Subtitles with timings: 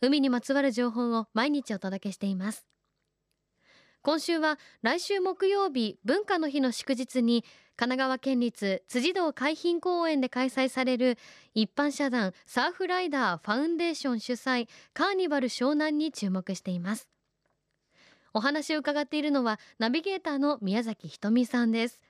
[0.00, 2.66] 海にまつわる情報を毎日お届けしています。
[4.02, 7.42] 今週は来週木曜日文化の日の祝日に
[7.76, 11.18] 神奈川県立辻堂海浜公園で開催される
[11.54, 17.08] 一般社団サーフライダーファウンデーション主催カーニバル湘南に注目しています。
[18.32, 22.00] お話を伺っているのはナビゲーターの宮崎ひとみさんです。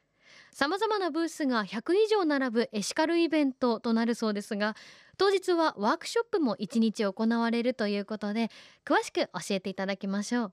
[0.56, 4.74] さまざまなブースが100以上並ぶエシカルイベントとなるそうですが
[5.18, 8.50] 当日はワークショップも1日行われるということで
[8.82, 10.52] 詳しく教えていただきましょう。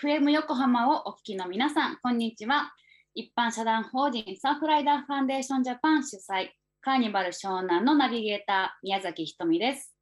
[0.00, 2.72] FM 横浜をお聞きの皆さんこんにちは。
[3.16, 9.99] 一般社団法人サーフライダーファンデーションジャパン主催カーニバル湘南のナビゲーター宮崎ひとみです。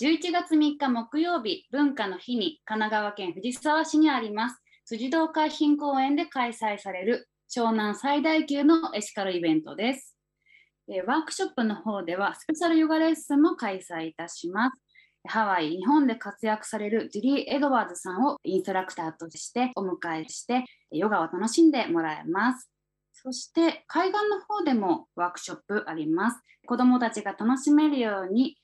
[0.00, 10.14] 11月3日木曜日文化の日に神奈川県藤沢市にあります辻堂海浜公園で開催される湘南最大級のエシカルイベントです。
[11.04, 14.80] ワークショップの方ではスペシャルヨガレッスンも開催いたします。
[15.26, 22.70] ハワイ、日本で活躍されるジュリー・エドワーズさんをインストラクターとしてお迎えしてヨガを楽しんでもらえます。
[23.14, 26.40] そして海岸の方でもワークショップあります。
[26.66, 28.56] 子どもたちが楽しめるように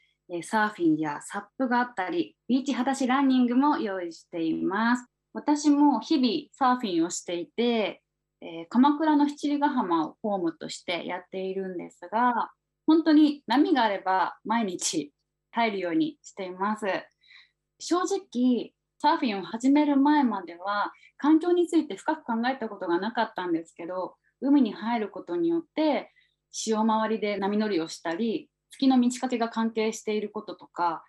[0.42, 5.06] サーフィンやサップがあったり、ビーチ裸足ランニングも用意しています。
[5.34, 8.00] 私も日々サーフィンをしていて、
[8.40, 12.52] えー、鎌倉の七里ヶ浜をホームとしてやっているんですが
[12.86, 15.12] 本当に波があれば毎日
[15.50, 16.86] 入るようにしています
[17.80, 26.12] 正直サーフィンを始める前までは環境について深く考えたことがなかったんですけど海に入ることによって
[26.52, 31.04] 潮回りで波乗りをしたり月の満ち欠けが関係していることとか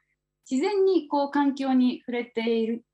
[0.49, 2.85] 自然にこう環境に触れている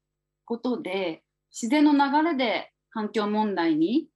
[0.46, 4.08] ことで自然の流れで環境問題に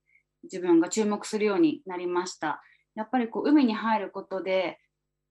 [0.43, 2.61] 自分が注目するようになりました。
[2.95, 4.79] やっぱりこう海に入ることで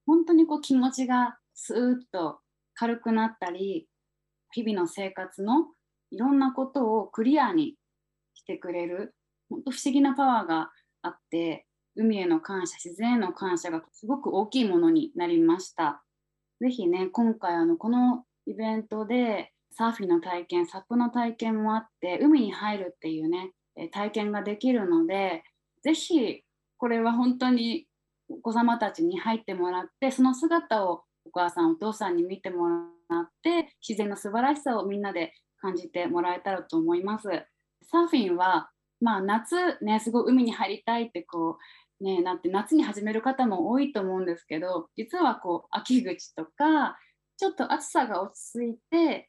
[0.06, 2.40] 本当にこう気持ちがスーッと
[2.74, 3.88] 軽くなったり
[4.52, 5.68] 日々の生活の
[6.10, 7.76] いろんなことをクリアに
[8.34, 9.14] してくれる
[9.48, 10.70] 本当不思議なパワーが
[11.00, 11.66] あって
[11.96, 16.02] 海への感謝自然への感謝がすごく大きいものになりました。
[16.60, 23.50] ぜひね今回あのこのイベントでサーフィンの体験サップの体験もあって海に入るっていうね
[23.92, 25.42] 体験ができるので
[25.82, 26.42] ぜひ
[26.76, 27.86] これは本当に
[28.28, 32.68] お子様たちに入ってもらってその姿をお母さんお父さんに見ても
[33.08, 37.28] らって自然の素晴らしさをみんなで感じてもらえたらと思います。
[37.90, 41.56] サーフィンは、まあ、夏ねすごい海に入りたいってこう
[42.00, 46.98] ねなって夏に始める方も多いと思うんですけど実はこう秋口とか
[47.36, 49.28] ちょっと暑さが落ち着いて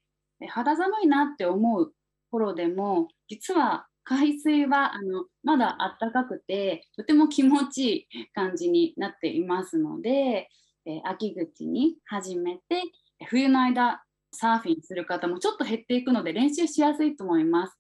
[0.49, 1.93] 肌寒いなって思う
[2.31, 10.47] 頃でも実は海水はあのまだあったかくてとても気持ちいい感じになっていますので、
[10.85, 12.83] え、秋口に始めて
[13.27, 17.77] 冬の間サーフィンする方もちょっと減っていくので練習しやすいと思います。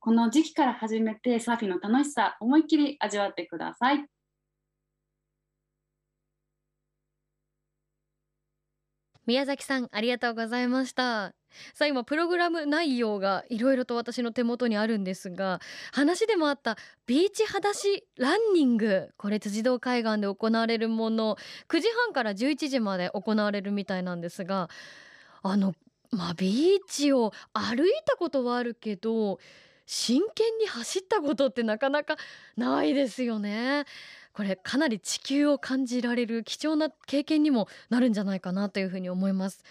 [0.00, 4.06] この時期から始めてサーフィンの楽しさ思いっきり味わってください。
[9.26, 11.34] 宮崎さんありがとうございました。
[11.74, 15.60] さあ今プログラム内容がいろいろと私の手元にあるんですが
[15.92, 16.76] 話でもあった
[17.06, 19.10] ビーチ裸足ランニング。
[19.16, 21.36] これ辻堂海岸で行われるもの。
[21.68, 24.70] 9時半から11時まで行われるみたいなんですが
[25.42, 25.74] あの
[26.10, 29.38] まあビーチを歩いたことはあるけど
[29.88, 32.16] 真剣に走ったことってなかなか
[32.56, 33.86] ないですよね。
[34.34, 39.64] これかなり地球を感じられる貴重な経験にもなるんじゃないかなというふうに思います。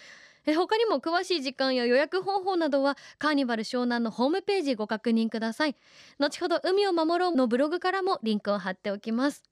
[0.44, 5.76] え他にも詳しい時間や予約方法などはカーニバル湘南のホームページご確認ください。
[6.18, 9.47] 後ほど海を守ろうのブログからもリンクを貼っておきます。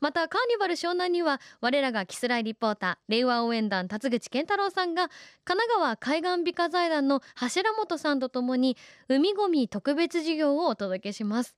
[0.00, 5.08] またカーニバル湘南には我らがキスライリポーター令和応援団辰口健太郎さんが
[5.44, 8.76] 神奈川海岸美化財団の柱本さんとともに
[9.08, 11.56] 海ごみ特別授業をお届けします。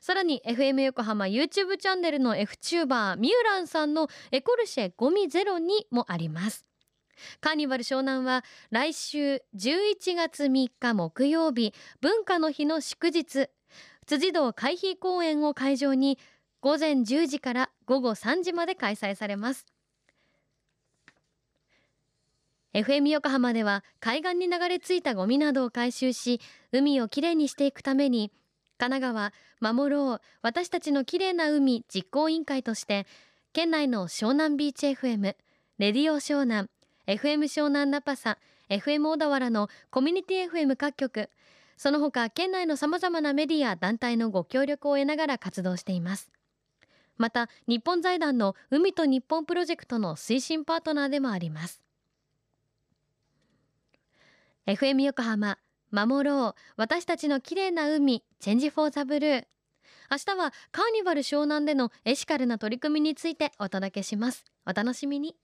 [0.00, 6.66] さらに FM 横浜 YouTube チャンネルの F チューバーミューランさんのエコルシェゴミゼロにもあります。
[7.40, 13.48] カーニバル湘南は来週11月3日木曜日文化の日の祝日。
[14.06, 16.16] 辻堂海浜公園を会場に
[16.66, 19.66] 午前10時から午後3時まで開催されます。
[22.74, 26.40] FM 横浜では海岸に流れ着いたゴミなどを回収し
[26.72, 28.32] 海をきれいにしていくために
[28.78, 33.06] 神奈川守ろう私たちのきれいな海実行委員会として
[33.52, 35.36] 県内の湘南ビーチ FM
[35.78, 36.68] レディオ湘南
[37.06, 38.38] FM 湘南ナパサ
[38.70, 41.30] FM 小田原のコミュニティ FM 各局
[41.76, 46.32] その他県内のさまざまなメディア団体のご協力を得ながら活動しています。
[47.16, 51.82] また日本財団の海と日本プロジェクトの推進パートナーでもあります。
[54.66, 55.58] FM 横浜
[55.90, 56.54] 守ろう。
[56.76, 59.44] 私たちの綺麗な海チェンジフォーザブルー。
[60.10, 64.44] 明日はカーニバル湘南でのエシカルな取り組みについてお届けします。
[64.66, 65.36] お楽しみに。